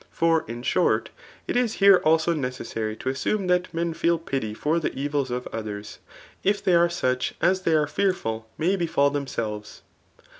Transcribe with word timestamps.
«For, 0.09 0.45
in 0.47 0.63
short, 0.63 1.11
it. 1.47 1.55
is 1.55 1.77
beck 1.77 2.03
also 2.03 2.33
nedessary 2.33 2.97
to 2.97 3.09
asssunetbat 3.09 3.71
mea 3.71 3.93
feel 3.93 4.17
p&y 4.17 4.51
fot 4.55 4.81
the: 4.81 4.91
evils 4.99 5.29
iof 5.29 5.43
othej:s,' 5.51 5.99
if 6.43 6.63
they 6.63 6.73
ace 6.73 6.99
sbohiasthey 7.01 7.75
are 7.77 7.85
fearful' 7.85 8.47
may 8.57 8.75
b^al 8.77 9.13
themselves 9.13 9.83